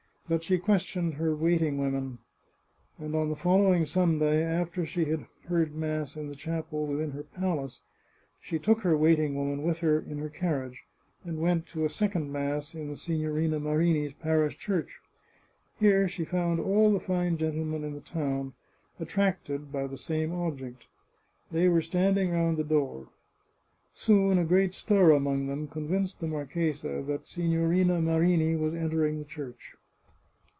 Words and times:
But 0.29 0.43
she 0.43 0.57
questioned 0.59 1.15
her 1.15 1.35
wait 1.35 1.61
ing 1.61 1.77
woman, 1.77 2.19
and 2.97 3.13
on 3.17 3.27
the 3.27 3.35
following 3.35 3.83
Sunday, 3.83 4.41
after 4.41 4.85
she 4.85 5.03
had 5.03 5.25
heard 5.49 5.75
mass 5.75 6.15
in 6.15 6.29
the 6.29 6.35
chapel 6.37 6.87
within 6.87 7.11
her 7.11 7.23
palace, 7.23 7.81
she 8.39 8.57
took 8.57 8.79
her 8.83 8.95
waiting 8.95 9.35
woman 9.35 9.61
with 9.63 9.79
her 9.79 9.99
in 9.99 10.19
her 10.19 10.29
carriage, 10.29 10.85
and 11.25 11.41
went 11.41 11.65
to 11.67 11.83
a 11.83 11.89
second 11.89 12.31
mass 12.31 12.73
in 12.73 12.87
the 12.87 12.95
Signorina 12.95 13.59
Marini's 13.59 14.13
parish 14.13 14.57
church. 14.57 15.01
Here 15.81 16.07
she 16.07 16.23
found 16.23 16.61
all 16.61 16.93
the 16.93 17.01
fine 17.01 17.35
gentlemen 17.35 17.83
in 17.83 17.93
the 17.93 17.99
town, 17.99 18.53
attracted 19.01 19.69
by 19.69 19.85
the 19.85 19.97
same 19.97 20.31
object. 20.31 20.87
They 21.51 21.67
were 21.67 21.81
standing 21.81 22.31
round 22.31 22.55
the 22.55 22.63
door. 22.63 23.09
Soon 23.93 24.37
a 24.37 24.45
great 24.45 24.73
stir 24.73 25.11
among 25.11 25.47
them 25.47 25.67
convinced 25.67 26.21
the 26.21 26.27
marchesa 26.27 27.03
that 27.07 27.27
Signorina 27.27 27.99
Marini 28.01 28.55
was 28.55 28.73
entering 28.73 29.19
the 29.19 29.25
church. 29.25 29.75